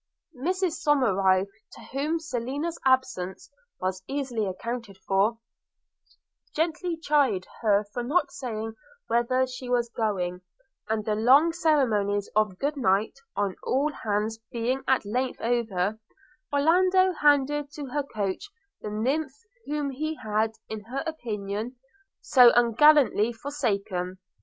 Mrs 0.35 0.81
Somerive, 0.83 1.45
to 1.73 1.81
whom 1.91 2.19
Selina's 2.19 2.79
absence 2.83 3.51
was 3.79 4.01
easily 4.07 4.47
accounted 4.47 4.97
for, 4.97 5.37
gently 6.55 6.97
chid 6.97 7.45
her 7.61 7.85
for 7.93 8.01
not 8.01 8.31
saying 8.31 8.73
whither 9.05 9.45
she 9.45 9.69
was 9.69 9.89
going; 9.91 10.41
and 10.89 11.05
the 11.05 11.13
long 11.13 11.53
ceremonies 11.53 12.31
of 12.35 12.57
good 12.57 12.77
night 12.77 13.19
on 13.35 13.55
all 13.61 13.91
hands 13.91 14.39
being 14.51 14.83
at 14.87 15.05
length 15.05 15.39
over, 15.39 15.99
Orlando 16.51 17.11
handed 17.13 17.69
to 17.73 17.85
her 17.91 18.01
coach 18.01 18.49
the 18.81 18.89
nymph 18.89 19.35
whom 19.67 19.91
he 19.91 20.15
had, 20.15 20.53
in 20.67 20.79
her 20.85 21.03
opinion, 21.05 21.75
so 22.21 22.51
ungallantly 22.55 23.33
forsaken. 23.33 24.17